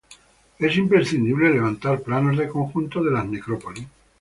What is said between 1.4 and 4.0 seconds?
levantar planos de conjunto de las necrópolis.